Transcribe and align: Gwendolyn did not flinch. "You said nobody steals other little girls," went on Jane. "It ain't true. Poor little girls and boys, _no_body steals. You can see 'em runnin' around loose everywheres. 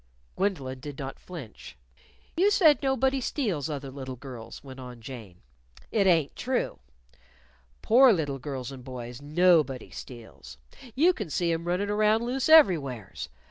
Gwendolyn 0.35 0.79
did 0.79 0.97
not 0.97 1.19
flinch. 1.19 1.77
"You 2.35 2.49
said 2.49 2.81
nobody 2.81 3.21
steals 3.21 3.69
other 3.69 3.91
little 3.91 4.15
girls," 4.15 4.63
went 4.63 4.79
on 4.79 4.99
Jane. 4.99 5.43
"It 5.91 6.07
ain't 6.07 6.35
true. 6.35 6.79
Poor 7.83 8.11
little 8.11 8.39
girls 8.39 8.71
and 8.71 8.83
boys, 8.83 9.21
_no_body 9.21 9.93
steals. 9.93 10.57
You 10.95 11.13
can 11.13 11.29
see 11.29 11.51
'em 11.53 11.65
runnin' 11.65 11.91
around 11.91 12.23
loose 12.23 12.49
everywheres. 12.49 13.29